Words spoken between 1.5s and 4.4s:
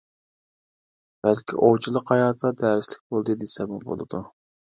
ئوۋچىلىق ھاياتىدا دەرسلىك بولدى دېسەممۇ بولىدۇ.